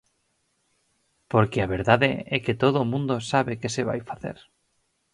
Porque 1.31 1.59
a 1.61 1.71
verdade 1.75 2.09
é 2.35 2.37
que 2.45 2.59
todo 2.63 2.77
o 2.81 2.89
mundo 2.93 3.15
sabe 3.31 3.59
que 3.61 3.73
se 3.75 3.83
vai 3.89 3.99
facer. 4.09 4.37